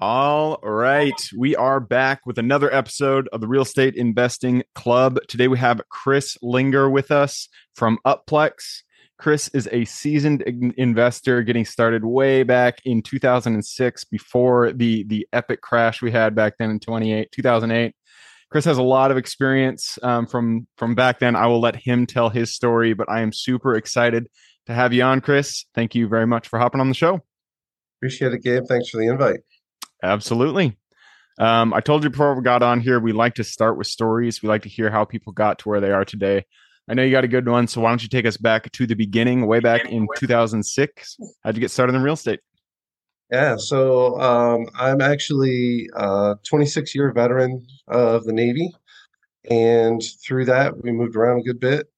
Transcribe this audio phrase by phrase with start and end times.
[0.00, 1.20] All right.
[1.36, 5.18] We are back with another episode of the Real Estate Investing Club.
[5.26, 8.82] Today we have Chris Linger with us from Upplex.
[9.18, 10.42] Chris is a seasoned
[10.76, 16.54] investor getting started way back in 2006 before the the epic crash we had back
[16.60, 17.92] then in 28 2008.
[18.52, 21.34] Chris has a lot of experience um, from from back then.
[21.34, 24.28] I will let him tell his story, but I am super excited
[24.66, 25.64] to have you on, Chris.
[25.74, 27.20] Thank you very much for hopping on the show.
[27.98, 28.62] Appreciate it, Gabe.
[28.68, 29.40] Thanks for the invite.
[30.02, 30.76] Absolutely.
[31.38, 34.42] Um, I told you before we got on here, we like to start with stories.
[34.42, 36.44] We like to hear how people got to where they are today.
[36.88, 38.86] I know you got a good one, so why don't you take us back to
[38.86, 41.16] the beginning, way back in 2006?
[41.44, 42.40] How'd you get started in real estate?
[43.30, 48.74] Yeah, so um, I'm actually a 26 year veteran of the Navy,
[49.50, 51.88] and through that we moved around a good bit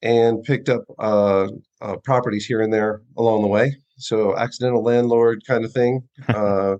[0.00, 1.48] and picked up uh,
[1.82, 3.76] uh, properties here and there along the way.
[3.98, 6.08] So accidental landlord kind of thing.
[6.28, 6.76] Uh,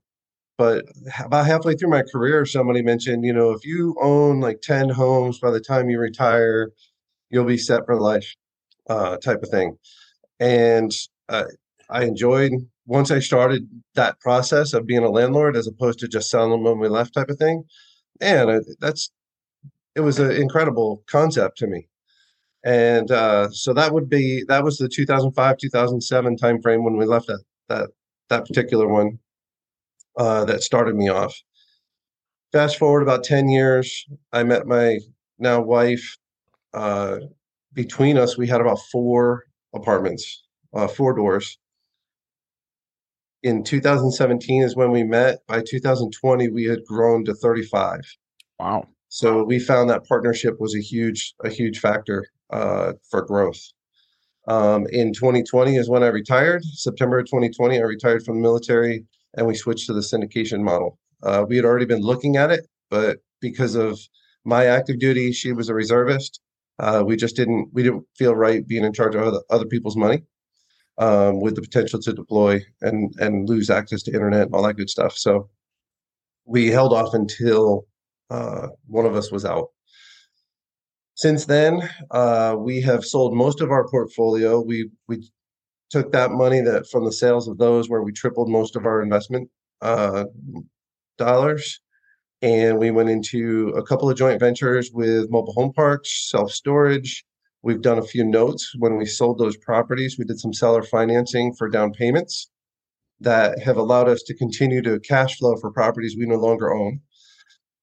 [0.61, 0.84] but
[1.25, 5.39] about halfway through my career, somebody mentioned, you know, if you own like 10 homes
[5.39, 6.70] by the time you retire,
[7.30, 8.34] you'll be set for life,
[8.91, 9.78] uh, type of thing.
[10.38, 10.92] And
[11.31, 11.47] uh,
[11.88, 12.53] I enjoyed
[12.84, 16.62] once I started that process of being a landlord as opposed to just selling them
[16.62, 17.64] when we left, type of thing.
[18.20, 19.11] And that's
[19.94, 21.88] it was an incredible concept to me.
[22.64, 27.28] And uh, so that would be that was the 2005 2007 timeframe when we left
[27.28, 27.88] that that
[28.28, 29.19] that particular one
[30.16, 31.34] uh, that started me off.
[32.53, 34.98] Fast forward about 10 years, I met my
[35.39, 36.19] now wife.
[36.75, 37.19] Uh,
[37.72, 39.44] between us, we had about four
[39.75, 40.42] apartments,
[40.75, 41.58] uh, four doors.
[43.43, 45.38] In 2017 is when we met.
[45.47, 48.00] By 2020, we had grown to 35.
[48.59, 48.87] Wow.
[49.09, 53.60] So we found that partnership was a huge, a huge factor uh, for growth.
[54.48, 56.65] Um, in 2020 is when I retired.
[56.65, 59.04] September of 2020, I retired from the military
[59.34, 60.98] and we switched to the syndication model.
[61.22, 63.98] Uh, we had already been looking at it, but because of
[64.44, 66.41] my active duty, she was a reservist.
[66.78, 69.96] Uh, we just didn't we didn't feel right being in charge of other, other people's
[69.96, 70.22] money
[70.98, 74.76] um, with the potential to deploy and and lose access to internet and all that
[74.76, 75.16] good stuff.
[75.16, 75.50] So
[76.47, 77.86] we held off until
[78.30, 79.68] uh, one of us was out.
[81.14, 84.60] Since then, uh, we have sold most of our portfolio.
[84.60, 85.28] We we
[85.91, 89.03] took that money that from the sales of those where we tripled most of our
[89.03, 89.51] investment
[89.83, 90.25] uh,
[91.19, 91.81] dollars.
[92.43, 97.25] And we went into a couple of joint ventures with mobile home parks self-storage.
[97.62, 98.73] We've done a few notes.
[98.78, 102.51] When we sold those properties we did some seller financing for down payments
[103.21, 107.01] that have allowed us to continue to cash flow for properties we no longer own.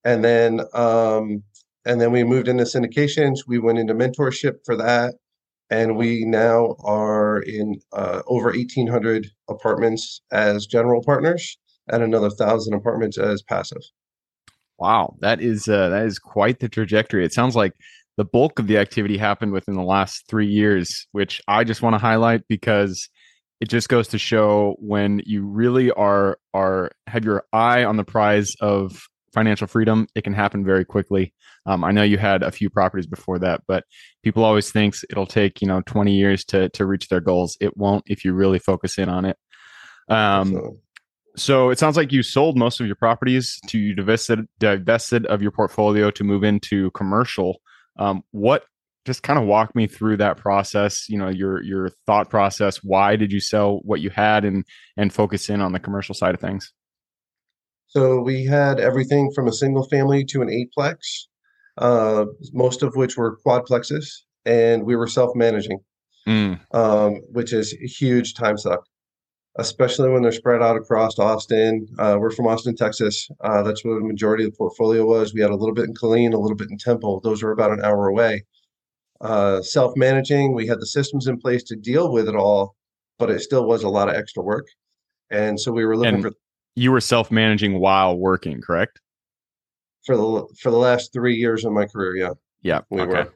[0.03, 1.43] And then um,
[1.85, 3.41] and then we moved into syndications.
[3.47, 5.13] We went into mentorship for that
[5.69, 11.57] and we now are in uh, over 1,800 apartments as general partners
[11.89, 13.81] and another thousand apartments as passive.
[14.79, 17.25] Wow, that is uh, that is quite the trajectory.
[17.25, 17.73] It sounds like
[18.17, 21.95] the bulk of the activity happened within the last three years, which I just want
[21.95, 23.09] to highlight because
[23.59, 28.03] it just goes to show when you really are are have your eye on the
[28.03, 29.01] prize of
[29.37, 31.31] financial freedom, it can happen very quickly.
[31.67, 33.83] Um, I know you had a few properties before that, but
[34.23, 37.55] people always thinks it'll take you know 20 years to to reach their goals.
[37.61, 39.37] It won't if you really focus in on it.
[40.09, 40.79] Um,
[41.35, 45.43] so it sounds like you sold most of your properties to you divested divested of
[45.43, 47.61] your portfolio to move into commercial.
[47.99, 48.63] Um, what
[49.05, 53.15] just kind of walk me through that process you know your your thought process why
[53.15, 54.65] did you sell what you had and
[54.97, 56.73] and focus in on the commercial side of things
[57.97, 60.97] so we had everything from a single family to an eightplex,
[61.79, 64.07] uh, most of which were quadplexes,
[64.45, 65.79] and we were self-managing,
[66.27, 66.59] mm.
[66.75, 68.85] um, which is a huge time suck,
[69.57, 71.87] especially when they're spread out across Austin.
[71.97, 73.27] Uh, we're from Austin, Texas.
[73.43, 75.33] Uh, that's where the majority of the portfolio was.
[75.33, 77.19] We had a little bit in Killeen, a little bit in Temple.
[77.21, 78.43] Those were about an hour away.
[79.21, 82.75] Uh, self-managing, we had the systems in place to deal with it all,
[83.17, 84.67] but it still was a lot of extra work.
[85.31, 86.31] And so we were looking and- for
[86.77, 89.01] you were self managing while working, correct?
[90.05, 92.33] For the for the last three years of my career, yeah.
[92.61, 92.81] Yeah.
[92.91, 93.29] We okay.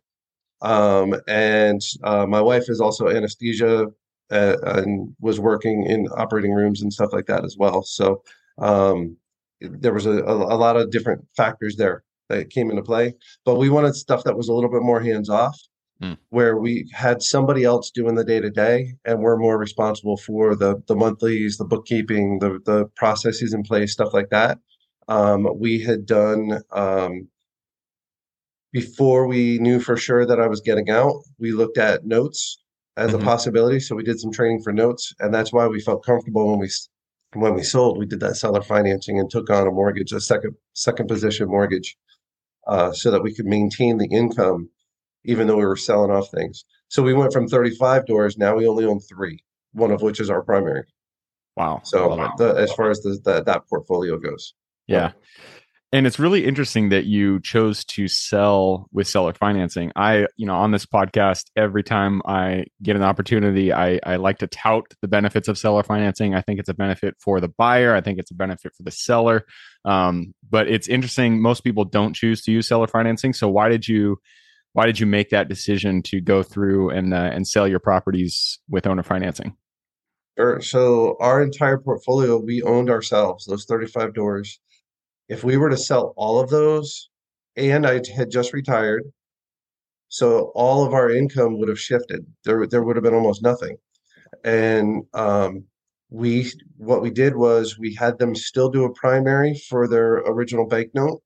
[0.62, 0.70] were.
[0.70, 3.88] Um, and uh, my wife is also anesthesia
[4.30, 7.82] uh, and was working in operating rooms and stuff like that as well.
[7.82, 8.22] So
[8.60, 9.18] um,
[9.60, 13.16] there was a, a, a, lot of different factors there that came into play.
[13.44, 15.60] But we wanted stuff that was a little bit more hands off,
[16.02, 16.18] Mm.
[16.30, 20.56] where we had somebody else doing the day to day, and we're more responsible for
[20.56, 24.58] the the monthlies, the bookkeeping, the the processes in place, stuff like that.
[25.08, 27.28] Um, we had done um,
[28.72, 31.14] before we knew for sure that I was getting out.
[31.38, 32.60] We looked at notes
[32.98, 33.22] as Mhm.
[33.22, 36.50] a possibility, so we did some training for notes, and that's why we felt comfortable
[36.50, 36.70] when we
[37.34, 38.00] when we sold.
[38.00, 41.96] We did that seller financing and took on a mortgage, a second second position mortgage,
[42.66, 44.70] uh, so that we could maintain the income
[45.26, 46.66] even though we were selling off things.
[46.90, 48.38] So we went from 35 doors.
[48.38, 50.84] Now we only own three, one of which is our primary.
[51.56, 51.82] Wow.
[51.84, 52.32] So it.
[52.38, 54.54] the, as far as the, the, that portfolio goes,
[54.88, 55.12] Yeah.
[55.94, 59.92] And it's really interesting that you chose to sell with seller financing.
[59.98, 64.38] I, you know, on this podcast, every time I get an opportunity, I, I like
[64.38, 66.34] to tout the benefits of seller financing.
[66.34, 67.94] I think it's a benefit for the buyer.
[67.94, 69.46] I think it's a benefit for the seller.
[69.84, 71.42] Um, but it's interesting.
[71.42, 73.34] Most people don't choose to use seller financing.
[73.34, 74.18] So why did you,
[74.74, 78.60] why did you make that decision to go through and uh, and sell your properties
[78.70, 79.56] with owner financing?
[80.38, 80.62] Sure.
[80.62, 84.60] So our entire portfolio, we owned ourselves, those 35 doors.
[85.28, 87.10] If we were to sell all of those,
[87.58, 89.04] and I had just retired,
[90.08, 92.26] so all of our income would have shifted.
[92.44, 93.78] There, there would have been almost nothing.
[94.44, 95.66] And um,
[96.10, 100.68] we, what we did was we had them still do a primary for their original
[100.68, 101.22] bank note.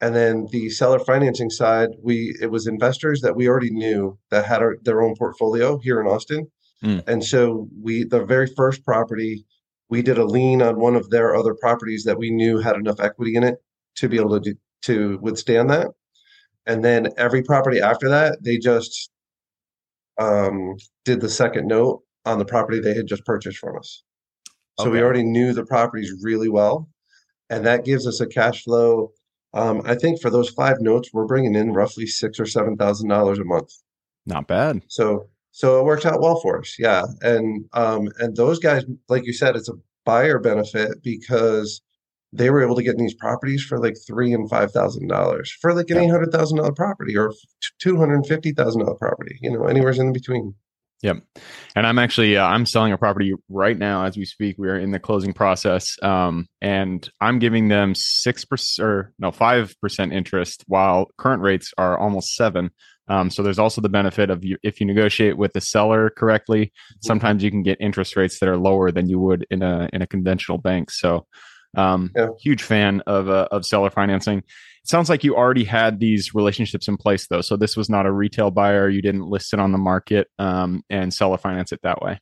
[0.00, 4.44] And then the seller financing side, we it was investors that we already knew that
[4.44, 6.50] had our, their own portfolio here in Austin.
[6.84, 7.06] Mm.
[7.08, 9.46] And so we the very first property,
[9.88, 13.00] we did a lien on one of their other properties that we knew had enough
[13.00, 13.56] equity in it
[13.96, 15.88] to be able to do, to withstand that.
[16.66, 19.10] And then every property after that, they just
[20.18, 24.02] um, did the second note on the property they had just purchased from us.
[24.78, 26.90] So we already knew the properties really well,
[27.48, 29.12] and that gives us a cash flow.
[29.56, 33.08] Um, I think for those five notes, we're bringing in roughly six or seven thousand
[33.08, 33.72] dollars a month.
[34.26, 34.82] Not bad.
[34.88, 37.04] So so it works out well for us, yeah.
[37.22, 41.80] And um, and those guys, like you said, it's a buyer benefit because
[42.34, 45.50] they were able to get in these properties for like three and five thousand dollars
[45.62, 47.32] for like an eight hundred thousand dollar property or
[47.78, 49.38] two hundred and fifty thousand dollar property.
[49.40, 50.54] You know, anywhere's in between.
[51.02, 51.18] Yep.
[51.76, 54.56] And I'm actually uh, I'm selling a property right now as we speak.
[54.58, 59.30] We are in the closing process, um, and I'm giving them six percent or no
[59.30, 62.70] five percent interest, while current rates are almost seven.
[63.08, 66.72] Um, so there's also the benefit of you if you negotiate with the seller correctly.
[67.02, 70.00] Sometimes you can get interest rates that are lower than you would in a in
[70.02, 70.90] a conventional bank.
[70.90, 71.26] So,
[71.76, 72.28] um, Yeah.
[72.40, 74.42] huge fan of uh, of seller financing.
[74.86, 77.40] Sounds like you already had these relationships in place though.
[77.40, 78.88] So this was not a retail buyer.
[78.88, 82.20] You didn't list it on the market um, and seller finance it that way.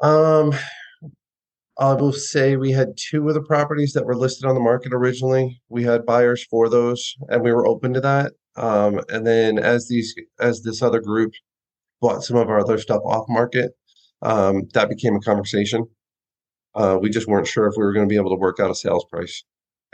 [0.00, 0.52] Um,
[1.78, 4.92] I will say we had two of the properties that were listed on the market
[4.92, 5.60] originally.
[5.68, 8.32] We had buyers for those, and we were open to that.
[8.56, 11.32] Um, and then as these as this other group
[12.00, 13.72] bought some of our other stuff off market,
[14.20, 15.86] um, that became a conversation.
[16.74, 18.70] Uh, we just weren't sure if we were going to be able to work out
[18.70, 19.44] a sales price,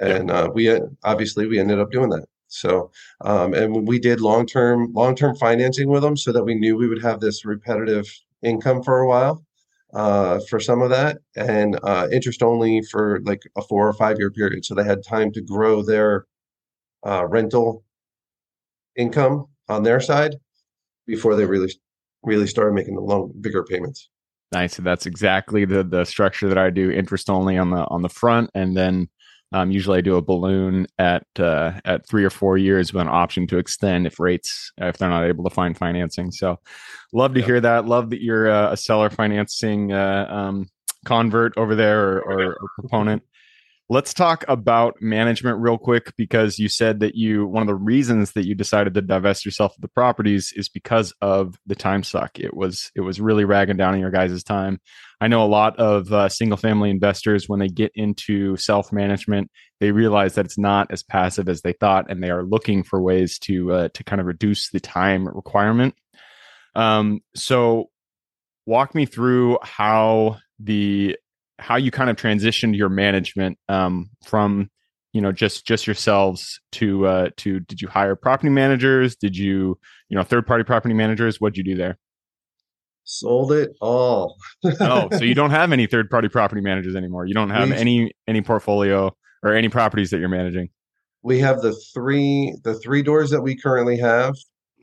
[0.01, 2.27] and uh, we obviously we ended up doing that.
[2.49, 2.91] So,
[3.21, 6.77] um, and we did long term long term financing with them so that we knew
[6.77, 8.07] we would have this repetitive
[8.43, 9.45] income for a while
[9.95, 14.19] uh, for some of that, and uh, interest only for like a four or five
[14.19, 14.65] year period.
[14.65, 16.27] So they had time to grow their
[17.07, 17.85] uh, rental
[18.97, 20.37] income on their side
[21.07, 21.73] before they really
[22.23, 24.09] really started making the long bigger payments.
[24.53, 24.77] Nice.
[24.77, 26.91] So that's exactly the the structure that I do.
[26.91, 29.09] Interest only on the on the front, and then
[29.53, 33.09] um, usually I do a balloon at uh, at three or four years with an
[33.09, 36.31] option to extend if rates if they're not able to find financing.
[36.33, 36.59] So,
[37.13, 37.47] love to Yeah.
[37.47, 37.87] hear that.
[37.87, 40.69] Love that you're uh, a seller financing uh, um,
[41.05, 43.23] convert over there or, or, or proponent.
[43.91, 48.33] Let's talk about management real quick because you said that you one of the reasons
[48.33, 52.39] that you decided to divest yourself of the properties is because of the time suck.
[52.39, 54.79] It was it was really ragging down on your guys' time.
[55.21, 59.51] I know a lot of uh, single family investors when they get into self management,
[59.81, 63.03] they realize that it's not as passive as they thought, and they are looking for
[63.03, 65.95] ways to uh, to kind of reduce the time requirement.
[66.77, 67.91] Um, so,
[68.67, 71.17] walk me through how the
[71.59, 74.71] how you kind of transitioned your management um, from
[75.13, 79.17] you know just just yourselves to uh, to did you hire property managers?
[79.17, 81.41] Did you you know third party property managers?
[81.41, 81.99] What'd you do there?
[83.11, 84.37] Sold it all.
[84.81, 87.25] oh, so you don't have any third party property managers anymore.
[87.27, 90.69] You don't have We- any any portfolio or any properties that you're managing.
[91.23, 94.35] we have the three the three doors that we currently have.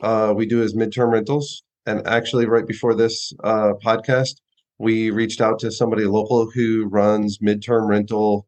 [0.01, 4.41] Uh, we do as midterm rentals, and actually, right before this uh, podcast,
[4.79, 8.47] we reached out to somebody local who runs midterm rental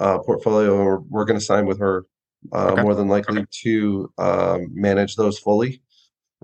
[0.00, 0.84] uh, portfolio.
[0.84, 2.04] We're, we're going to sign with her
[2.52, 2.82] uh, Okay.
[2.82, 5.80] more than likely to um, manage those fully.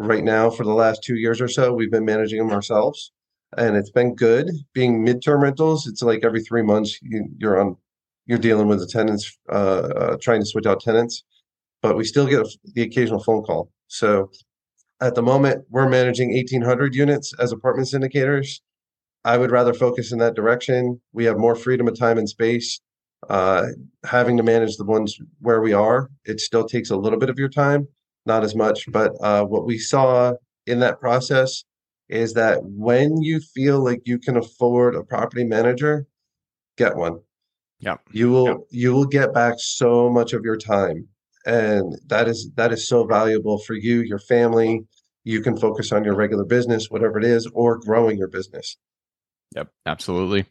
[0.03, 3.13] Right now, for the last two years or so, we've been managing them ourselves,
[3.59, 4.49] and it's been good.
[4.73, 7.77] Being midterm rentals, it's like every three months you, you're on,
[8.25, 11.23] you're dealing with the tenants, uh, uh, trying to switch out tenants,
[11.83, 13.71] but we still get the occasional phone call.
[13.89, 14.31] So
[15.03, 18.61] at the moment, we're managing 1,800 units as apartment syndicators.
[19.27, 20.99] I would rather focus in that direction.
[21.13, 22.81] We have more freedom of time and space.
[23.29, 23.67] Uh,
[24.05, 27.39] having to manage the ones where we are, it still takes a little bit of
[27.39, 27.87] your time,
[28.27, 28.91] not as much.
[28.91, 30.35] But uh, what we saw
[30.67, 31.65] in that process
[32.09, 36.07] is that when you feel like you can afford a property manager,
[36.77, 37.21] get one.
[37.79, 37.97] Yeah.
[38.13, 38.55] You will Yeah.
[38.71, 41.07] you will get back so much of your time.
[41.47, 44.85] And that is that is so valuable for you, your family.
[45.25, 48.77] You can focus on your regular business, whatever it is, or growing your business.
[49.55, 50.47] Yep, absolutely.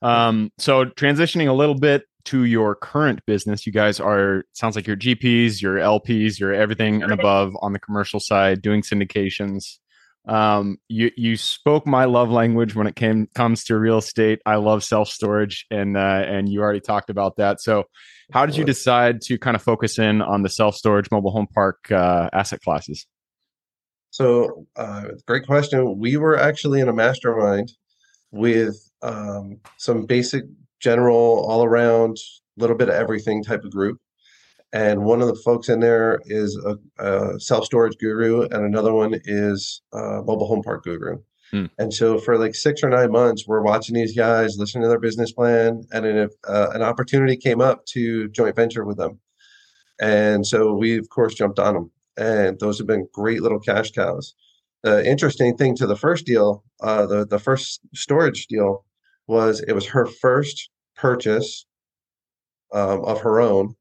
[0.00, 4.86] Um, so transitioning a little bit to your current business, you guys are sounds like
[4.86, 9.78] your GPs, your LPs, your everything and above on the commercial side, doing syndications.
[10.26, 14.40] Um, you you spoke my love language when it came comes to real estate.
[14.46, 17.60] I love self storage, and uh, and you already talked about that.
[17.60, 17.84] So,
[18.32, 21.48] how did you decide to kind of focus in on the self storage mobile home
[21.52, 23.04] park uh, asset classes?
[24.10, 25.98] So, uh, great question.
[25.98, 27.72] We were actually in a mastermind
[28.30, 30.44] with um, some basic,
[30.82, 32.18] general, all around,
[32.56, 33.98] little bit of everything type of group.
[34.74, 38.92] And one of the folks in there is a, a self storage guru, and another
[38.92, 41.18] one is a mobile home park guru.
[41.50, 41.66] Hmm.
[41.78, 44.98] And so, for like six or nine months, we're watching these guys, listening to their
[44.98, 49.20] business plan, and then uh, an opportunity came up to joint venture with them.
[50.00, 53.90] And so, we of course jumped on them and those have been great little cash
[53.90, 54.34] cows.
[54.82, 58.84] The interesting thing to the first deal, uh, the the first storage deal,
[59.32, 61.66] was it was her first purchase
[62.72, 63.74] um, of her own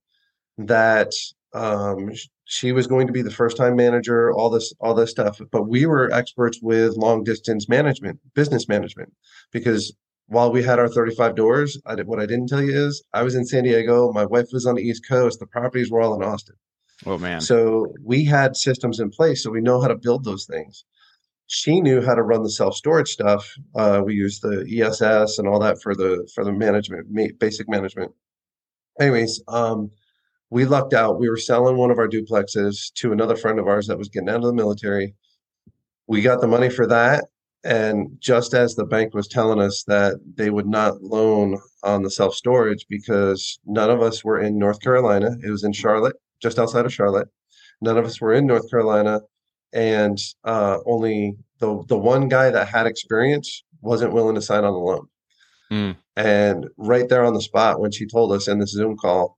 [0.58, 1.12] that
[1.54, 2.12] um,
[2.46, 5.40] she was going to be the first time manager, all this all this stuff.
[5.52, 9.14] But we were experts with long distance management, business management,
[9.52, 9.94] because
[10.28, 13.22] while we had our 35 doors, I did, what I didn't tell you is I
[13.22, 16.16] was in San Diego, my wife was on the East Coast, the properties were all
[16.16, 16.56] in Austin.
[17.06, 20.46] Oh man, So we had systems in place, so we know how to build those
[20.46, 20.86] things.
[21.54, 23.46] She knew how to run the self storage stuff.
[23.76, 28.14] Uh, we used the ESS and all that for the for the management, basic management.
[29.02, 29.92] Anyways, um,
[30.50, 31.20] we lucked out.
[31.20, 34.30] We were selling one of our duplexes to another friend of ours that was getting
[34.30, 35.14] out of the military.
[36.08, 37.26] We got the money for that,
[37.66, 42.12] and just as the bank was telling us that they would not loan on the
[42.12, 46.60] self storage because none of us were in North Carolina, it was in Charlotte just
[46.60, 47.28] outside of Charlotte.
[47.82, 49.20] None of us were in North Carolina,
[49.74, 54.74] and uh, only the the one guy that had experience wasn't willing to sign on
[54.74, 55.08] the loan.
[55.72, 55.98] Mm.
[56.18, 59.38] And right there on the spot, when she told us in this Zoom call,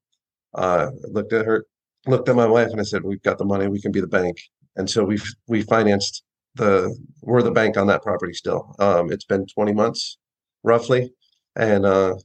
[0.56, 1.66] uh, looked at her,
[2.08, 3.68] looked at my wife, and I said, "We've got the money.
[3.68, 4.38] We can be the bank."
[4.76, 6.24] And so we we financed
[6.56, 8.76] the we're the bank on that property still.
[8.80, 10.18] Um, it's been 20 months
[10.64, 11.14] roughly,
[11.56, 12.16] and uh,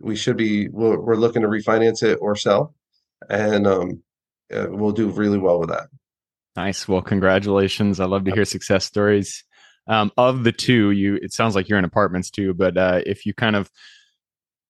[0.00, 2.74] we should be we're, we're looking to refinance it or sell,
[3.30, 4.02] and um,
[4.52, 5.88] uh, we'll do really well with that.
[6.56, 6.86] Nice.
[6.86, 7.98] Well, congratulations.
[8.00, 9.44] I love to hear success stories.
[9.88, 13.26] Um, of the two, you it sounds like you're in apartments too, but uh, if
[13.26, 13.70] you kind of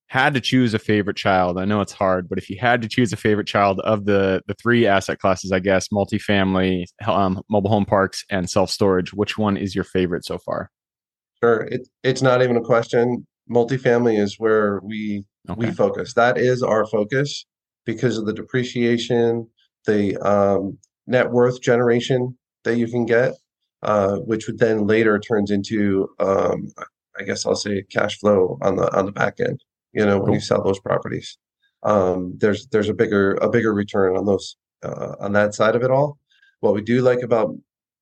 [0.06, 2.88] had to choose a favorite child, I know it's hard, but if you had to
[2.88, 7.70] choose a favorite child of the the three asset classes, I guess multifamily, um, mobile
[7.70, 10.70] home parks, and self storage, which one is your favorite so far?
[11.42, 13.26] Sure, it, it's not even a question.
[13.50, 15.24] Multifamily is where we
[15.56, 16.14] we focus.
[16.14, 17.44] That is our focus
[17.84, 19.48] because of the depreciation,
[19.84, 23.34] the um, net worth generation that you can get,
[23.82, 26.68] uh, which would then later turns into, um,
[27.18, 29.62] I guess I'll say, cash flow on the on the back end.
[29.92, 31.36] You know, when you sell those properties,
[31.82, 35.82] um, there's there's a bigger a bigger return on those uh, on that side of
[35.82, 36.18] it all.
[36.60, 37.54] What we do like about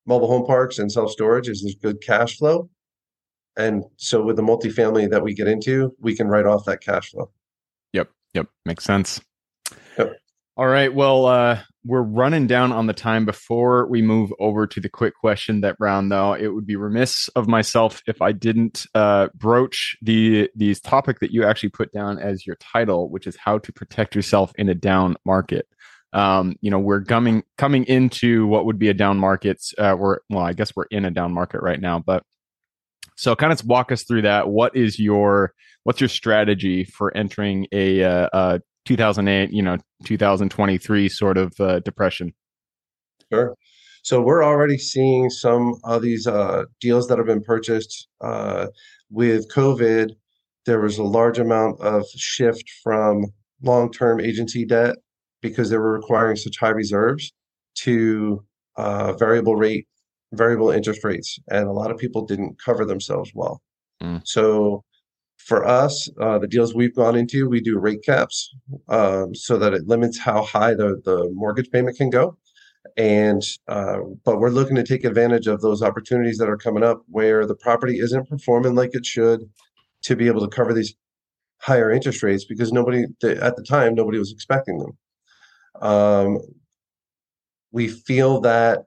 [0.07, 2.69] mobile home parks and self storage is there's good cash flow,
[3.57, 7.11] and so with the multifamily that we get into, we can write off that cash
[7.11, 7.31] flow.
[7.93, 8.11] Yep.
[8.35, 8.47] Yep.
[8.65, 9.21] Makes sense.
[9.99, 10.17] Yep.
[10.57, 10.93] All right.
[10.93, 13.25] Well, uh, we're running down on the time.
[13.25, 17.29] Before we move over to the quick question that round, though, it would be remiss
[17.29, 22.19] of myself if I didn't uh, broach the the topic that you actually put down
[22.19, 25.67] as your title, which is how to protect yourself in a down market.
[26.13, 29.63] Um, you know, we're coming coming into what would be a down market.
[29.79, 32.25] Uh, we're well, I guess we're in a down market right now, but
[33.17, 34.49] so kind of walk us through that.
[34.49, 41.09] What is your what's your strategy for entering a, uh, a 2008, you know, 2023
[41.09, 42.33] sort of uh, depression?
[43.33, 43.55] Sure.
[44.03, 48.69] So we're already seeing some of these uh, deals that have been purchased uh,
[49.11, 50.13] with COVID.
[50.67, 53.27] There was a large amount of shift from
[53.63, 54.97] long-term agency debt
[55.43, 57.33] because they were requiring such high reserves
[57.77, 58.43] to
[58.77, 59.87] uh, variable rate,
[60.33, 63.61] variable interest rates, and a lot of people didn't cover themselves well.
[64.03, 64.23] Mm.
[64.25, 64.85] So
[65.47, 68.55] for us, uh, the deals we've gone into, we do rate caps
[68.89, 72.37] um, so that it limits how high the, the mortgage payment can go.
[72.97, 77.03] And uh, but we're looking to take advantage of those opportunities that are coming up
[77.09, 79.49] where the property isn't performing like it should
[80.03, 80.95] to be able to cover these
[81.59, 84.99] higher interest rates because nobody at the time nobody was expecting them.
[85.83, 86.39] Um,
[87.71, 88.85] we feel that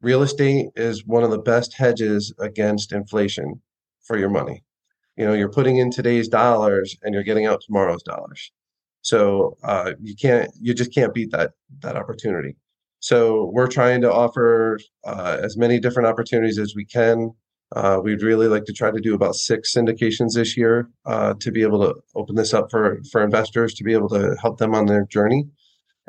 [0.00, 3.60] real estate is one of the best hedges against inflation
[4.04, 4.64] for your money
[5.18, 8.52] you know you're putting in today's dollars and you're getting out tomorrow's dollars.
[9.02, 12.56] So uh, you can't you just can't beat that that opportunity.
[13.00, 17.32] So we're trying to offer uh, as many different opportunities as we can.
[17.76, 21.50] Uh, we'd really like to try to do about six syndications this year uh, to
[21.50, 24.74] be able to open this up for for investors to be able to help them
[24.74, 25.48] on their journey.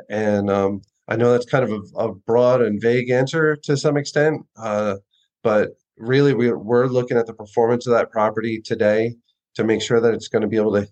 [0.08, 3.96] And um, i know that's kind of a, a, broad and vague answer to some
[3.96, 4.96] extent uh,
[5.42, 9.14] but really we, we're looking at the performance of that property today
[9.54, 10.88] to make sure that it's going to be able to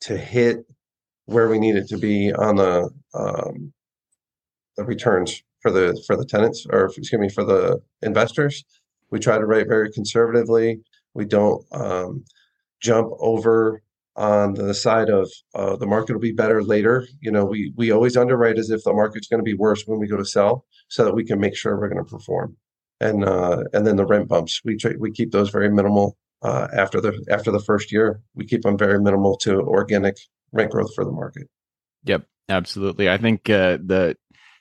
[0.00, 0.64] to hit
[1.26, 3.72] where we need it to be on the um,
[4.76, 8.64] the returns for the for the tenants or excuse me for the investors.
[9.10, 10.80] We try to write very conservatively.
[11.14, 12.24] We don't um,
[12.80, 13.82] jump over
[14.16, 17.06] on the side of uh, the market will be better later.
[17.20, 19.98] You know, we we always underwrite as if the market's going to be worse when
[20.00, 22.56] we go to sell, so that we can make sure we're going to perform
[23.00, 26.68] and uh, and then the rent bumps we try, we keep those very minimal uh,
[26.72, 28.20] after the after the first year.
[28.34, 30.16] We keep them very minimal to organic
[30.52, 31.48] rent growth for the market.
[32.04, 33.08] Yep, absolutely.
[33.08, 34.16] I think uh, the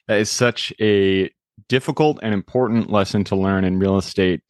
[0.08, 1.30] that is such a
[1.68, 4.42] difficult and important lesson to learn in real estate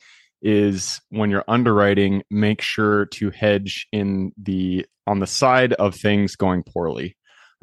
[0.42, 6.36] is when you're underwriting make sure to hedge in the on the side of things
[6.36, 7.16] going poorly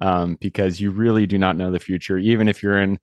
[0.03, 2.99] um, because you really do not know the future even if you're in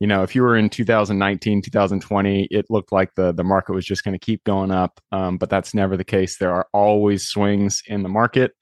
[0.00, 3.84] you know, if you were in 2019, 2020, it looked like the the market was
[3.84, 6.38] just going to keep going up, um, but that's never the case.
[6.38, 8.52] There are always swings in the market,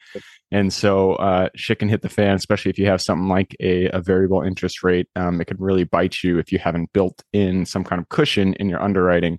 [0.51, 3.88] and so uh, shit can hit the fan, especially if you have something like a,
[3.88, 5.09] a variable interest rate.
[5.16, 8.55] Um, it could really bite you if you haven't built in some kind of cushion
[8.55, 9.38] in your underwriting.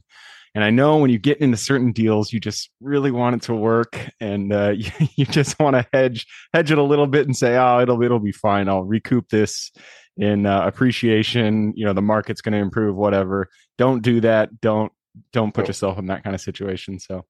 [0.55, 3.55] And I know when you get into certain deals, you just really want it to
[3.55, 7.35] work, and uh, you, you just want to hedge hedge it a little bit and
[7.35, 8.67] say, "Oh, it'll it'll be fine.
[8.67, 9.71] I'll recoup this
[10.17, 13.49] in uh, appreciation you know the market's going to improve whatever.
[13.77, 14.61] Don't do that.
[14.61, 14.91] Don't
[15.31, 16.99] don't put yourself in that kind of situation.
[16.99, 17.25] So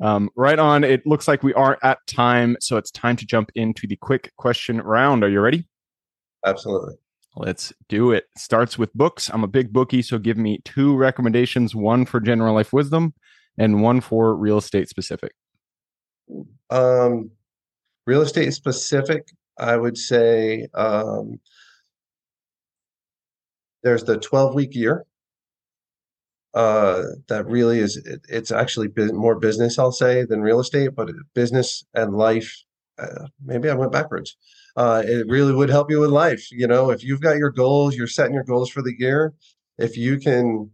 [0.00, 0.84] um, right on.
[0.84, 4.32] It looks like we are at time so it's time to jump into the quick
[4.36, 5.24] question round.
[5.24, 5.66] Are you ready?
[6.44, 6.94] Absolutely.
[7.34, 8.24] Let's do it.
[8.36, 9.28] Starts with books.
[9.32, 13.14] I'm a big bookie so give me two recommendations one for general life wisdom
[13.58, 15.32] and one for real estate specific.
[16.70, 17.30] Um
[18.06, 19.28] real estate specific
[19.58, 21.38] i would say um
[23.86, 25.06] there's the 12 week year.
[26.54, 31.10] Uh, that really is it, it's actually more business i'll say than real estate but
[31.34, 32.50] business and life
[32.98, 34.38] uh, maybe i went backwards
[34.76, 37.94] uh, it really would help you with life you know if you've got your goals
[37.94, 39.34] you're setting your goals for the year
[39.76, 40.70] if you can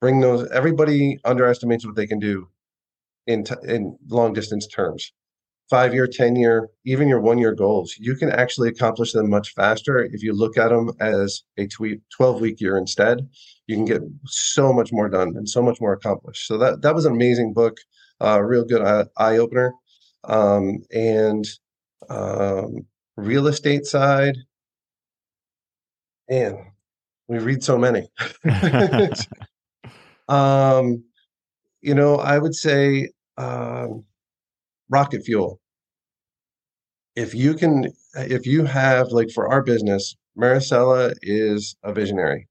[0.00, 2.46] bring those everybody underestimates what they can do
[3.26, 5.12] in t- in long distance terms
[5.70, 9.52] five year, 10 year, even your one year goals, you can actually accomplish them much
[9.54, 13.28] faster if you look at them as a 12 week year instead.
[13.66, 16.46] You can get so much more done and so much more accomplished.
[16.46, 17.78] So that, that was an amazing book,
[18.20, 18.82] uh, real good
[19.16, 19.72] eye opener.
[20.24, 21.46] Um, and
[22.08, 24.36] um, real estate side,
[26.28, 26.56] and
[27.28, 28.08] we read so many.
[30.28, 31.04] um,
[31.80, 34.04] you know, I would say, um,
[34.88, 35.60] rocket fuel.
[37.16, 42.48] If you can, if you have, like for our business, Maricela is a visionary.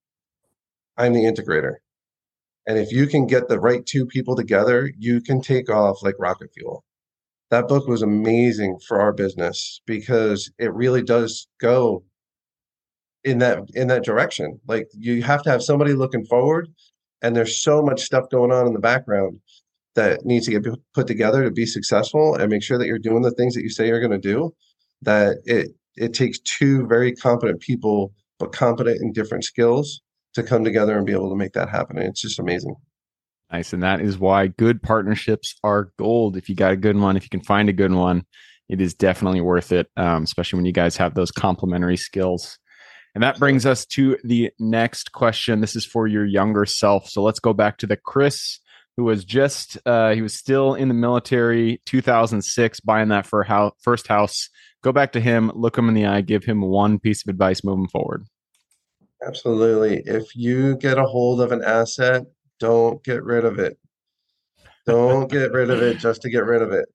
[0.98, 1.76] I'm the integrator.
[2.66, 6.16] And if you can get the right two people together, you can take off like
[6.18, 6.86] rocket fuel.
[7.50, 12.04] That book was amazing for our business because it really does go
[13.24, 14.60] in that in that direction.
[14.68, 16.70] Like you have to have somebody looking forward
[17.22, 19.40] and there's so much stuff going on in the background
[19.96, 23.22] that needs to get put together to be successful and make sure that you're doing
[23.22, 24.54] the things that you say you're going to do
[25.02, 30.02] that it it takes two very competent people but competent in different skills
[30.34, 32.76] to come together and be able to make that happen and it's just amazing.
[33.52, 36.38] Nice and that is why good partnerships are gold.
[36.38, 38.26] If you got a good one if you can find a good one
[38.70, 42.58] it is definitely worth it um, especially when you guys have those complementary skills.
[43.16, 45.62] And that brings us to the next question.
[45.62, 47.08] This is for your younger self.
[47.08, 48.60] So let's go back to the chris
[48.98, 53.74] who was just uh, he was still in the military 2006 buying that for house,
[53.82, 54.50] first house
[54.84, 57.64] go back to him, look him in the eye, give him one piece of advice
[57.64, 58.28] moving forward.
[59.26, 60.04] Absolutely.
[60.06, 62.24] If you get a hold of an asset,
[62.60, 63.80] don't get rid of it.
[64.86, 66.86] Don't get rid of it just to get rid of it.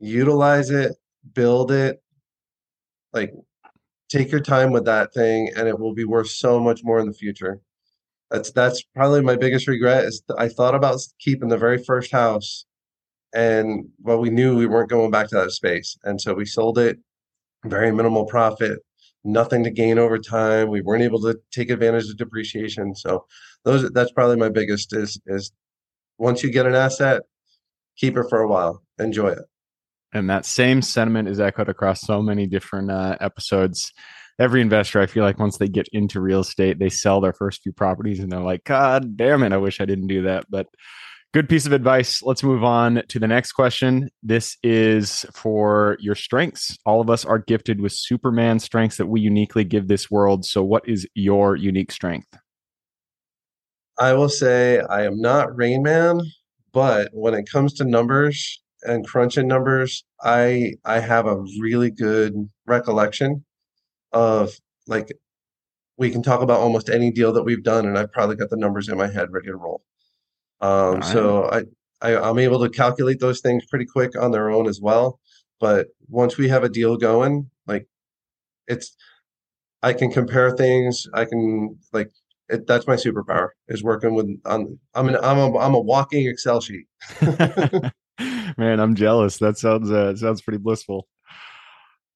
[0.00, 0.96] Utilize it,
[1.32, 2.02] build it.
[3.12, 3.32] Like,
[4.08, 7.06] take your time with that thing, and it will be worth so much more in
[7.06, 7.60] the future.
[8.32, 12.64] That's that's probably my biggest regret is I thought about keeping the very first house,
[13.34, 16.78] and well, we knew we weren't going back to that space, and so we sold
[16.78, 16.98] it,
[17.66, 18.78] very minimal profit,
[19.22, 20.70] nothing to gain over time.
[20.70, 22.94] We weren't able to take advantage of depreciation.
[22.94, 23.26] So
[23.64, 25.52] those that's probably my biggest is is
[26.16, 27.20] once you get an asset,
[27.98, 29.44] keep it for a while, enjoy it.
[30.14, 33.92] And that same sentiment is echoed across so many different uh, episodes.
[34.38, 37.62] Every investor, I feel like once they get into real estate, they sell their first
[37.62, 40.46] few properties and they're like, God damn it, I wish I didn't do that.
[40.50, 40.66] But
[41.32, 42.22] good piece of advice.
[42.22, 44.10] Let's move on to the next question.
[44.22, 46.78] This is for your strengths.
[46.86, 50.44] All of us are gifted with Superman strengths that we uniquely give this world.
[50.44, 52.28] So, what is your unique strength?
[53.98, 56.20] I will say I am not Rain Man,
[56.72, 62.34] but when it comes to numbers and crunching numbers, I I have a really good
[62.66, 63.44] recollection
[64.12, 64.50] of
[64.86, 65.12] like
[65.96, 68.56] we can talk about almost any deal that we've done, and I've probably got the
[68.56, 69.82] numbers in my head ready to roll.
[70.60, 71.04] Um, right.
[71.04, 71.62] So I,
[72.00, 75.20] I I'm able to calculate those things pretty quick on their own as well.
[75.60, 77.86] But once we have a deal going, like
[78.66, 78.96] it's
[79.82, 81.06] I can compare things.
[81.14, 82.10] I can like
[82.48, 84.28] it, that's my superpower is working with.
[84.44, 86.86] I'm I'm an, I'm a I'm a walking Excel sheet.
[88.58, 89.38] Man, I'm jealous.
[89.38, 91.08] That sounds uh, sounds pretty blissful.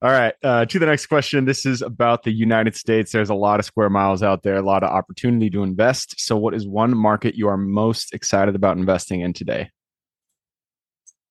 [0.07, 1.47] All right, uh, to the next question.
[1.47, 3.11] This is about the United States.
[3.11, 6.21] There's a lot of square miles out there, a lot of opportunity to invest.
[6.21, 9.69] So, what is one market you are most excited about investing in today?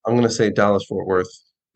[0.05, 1.29] I'm going to say Dallas Fort Worth.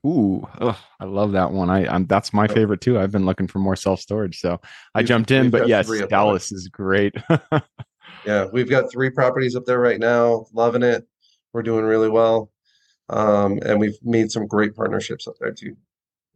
[0.06, 1.70] Ooh, ugh, I love that one.
[1.70, 3.00] I I'm, that's my favorite too.
[3.00, 4.60] I've been looking for more self storage, so
[4.94, 5.52] I jumped in.
[5.52, 7.16] But yes, Dallas is great.
[8.26, 10.48] yeah, we've got three properties up there right now.
[10.52, 11.08] Loving it.
[11.54, 12.52] We're doing really well,
[13.08, 15.78] um, and we've made some great partnerships up there too.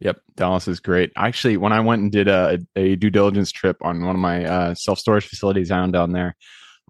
[0.04, 1.12] Yep, Dallas is great.
[1.16, 4.44] Actually, when I went and did a, a due diligence trip on one of my
[4.44, 6.36] uh, self storage facilities down down there,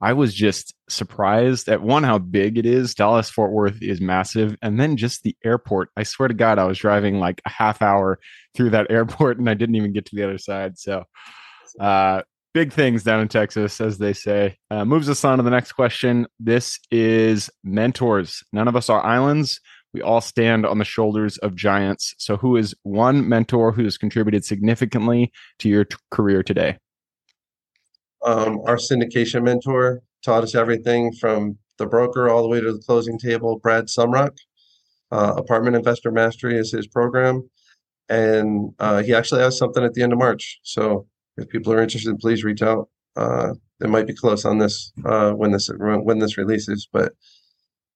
[0.02, 2.92] I was just surprised at one how big it is.
[2.92, 5.90] Dallas Fort Worth is massive, and then just the airport.
[5.96, 8.18] I swear to God, I was driving like a half hour
[8.54, 10.76] through that airport, and I didn't even get to the other side.
[10.76, 11.04] So,
[11.78, 12.22] uh,
[12.52, 14.58] big things down in Texas, as they say.
[14.72, 16.26] Uh, moves us on to the next question.
[16.40, 18.42] This is mentors.
[18.52, 19.60] None of us are islands.
[19.94, 22.16] We all stand on the shoulders of giants.
[22.18, 26.78] So, who is one mentor who has contributed significantly to your t- career today?
[28.24, 32.80] Um, our syndication mentor taught us everything from the broker all the way to the
[32.80, 33.60] closing table.
[33.60, 34.36] Brad Sumrock,
[35.12, 37.48] uh, Apartment Investor Mastery is his program,
[38.08, 40.58] and uh, he actually has something at the end of March.
[40.64, 42.88] So, if people are interested, please reach out.
[43.14, 47.12] Uh, it might be close on this uh, when this when this releases, but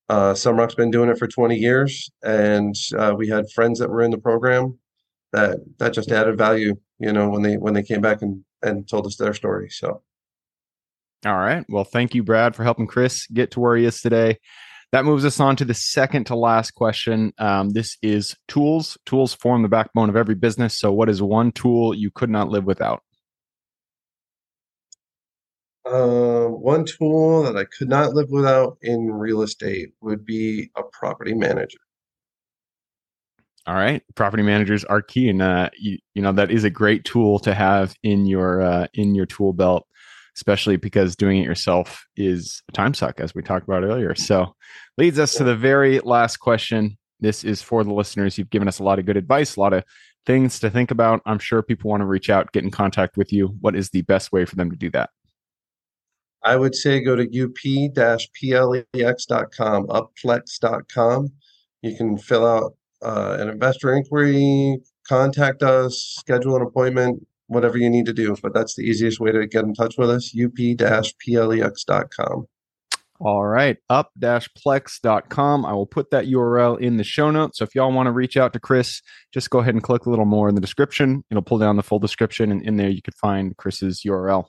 [0.09, 4.03] uh, Sumrock's been doing it for 20 years, and uh, we had friends that were
[4.03, 4.79] in the program
[5.33, 6.77] that that just added value.
[6.99, 9.69] You know, when they when they came back and and told us their story.
[9.71, 10.03] So.
[11.27, 11.65] All right.
[11.69, 14.39] Well, thank you, Brad, for helping Chris get to where he is today.
[14.93, 17.33] That moves us on to the second to last question.
[17.39, 18.97] Um, this is tools.
[19.05, 20.79] Tools form the backbone of every business.
[20.79, 23.03] So, what is one tool you could not live without?
[25.91, 30.83] Uh, one tool that I could not live without in real estate would be a
[30.83, 31.79] property manager.
[33.67, 37.05] All right, property managers are key, and uh, you, you know that is a great
[37.05, 39.87] tool to have in your uh, in your tool belt,
[40.37, 44.15] especially because doing it yourself is a time suck, as we talked about earlier.
[44.15, 44.55] So,
[44.97, 46.99] leads us to the very last question.
[47.21, 48.37] This is for the listeners.
[48.37, 49.85] You've given us a lot of good advice, a lot of
[50.27, 51.21] things to think about.
[51.27, 53.49] I'm sure people want to reach out, get in contact with you.
[53.61, 55.11] What is the best way for them to do that?
[56.43, 57.87] I would say go to up-plex.com,
[59.87, 61.33] upplex.com.
[61.83, 67.91] You can fill out uh, an investor inquiry, contact us, schedule an appointment, whatever you
[67.91, 68.37] need to do.
[68.43, 72.47] But that's the easiest way to get in touch with us, up-plex.com.
[73.21, 75.67] All right, up-plex.com.
[75.67, 77.59] I will put that URL in the show notes.
[77.59, 79.03] So if y'all want to reach out to Chris,
[79.35, 81.25] just go ahead and click a little more in the description.
[81.29, 84.47] It'll pull down the full description, and in there you could find Chris's URL.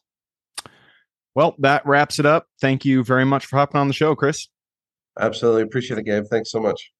[1.35, 2.47] Well, that wraps it up.
[2.59, 4.47] Thank you very much for hopping on the show, Chris.
[5.19, 5.63] Absolutely.
[5.63, 6.25] Appreciate it, Gabe.
[6.29, 6.91] Thanks so much.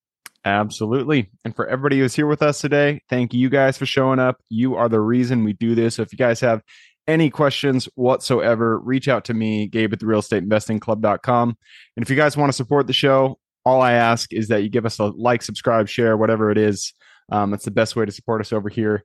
[0.45, 1.29] Absolutely.
[1.43, 4.37] And for everybody who's here with us today, thank you guys for showing up.
[4.49, 5.95] You are the reason we do this.
[5.95, 6.61] So if you guys have
[7.07, 11.57] any questions whatsoever, reach out to me, Gabe at the real estate investing club.com.
[11.95, 14.69] And if you guys want to support the show, all I ask is that you
[14.69, 16.93] give us a like, subscribe, share, whatever it is.
[17.31, 19.03] Um, that's the best way to support us over here.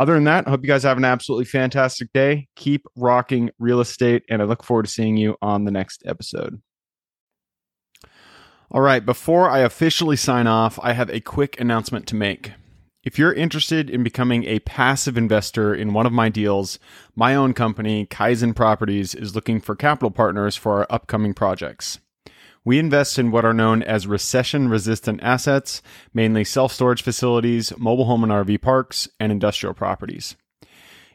[0.00, 2.48] Other than that, I hope you guys have an absolutely fantastic day.
[2.54, 6.62] Keep rocking real estate, and I look forward to seeing you on the next episode.
[8.70, 12.52] All right, before I officially sign off, I have a quick announcement to make.
[13.02, 16.78] If you're interested in becoming a passive investor in one of my deals,
[17.16, 21.98] my own company, Kaizen Properties, is looking for capital partners for our upcoming projects.
[22.68, 25.80] We invest in what are known as recession resistant assets,
[26.12, 30.36] mainly self storage facilities, mobile home and RV parks, and industrial properties.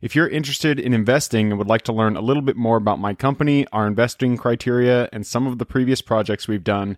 [0.02, 2.98] If you're interested in investing and would like to learn a little bit more about
[2.98, 6.98] my company, our investing criteria, and some of the previous projects we've done,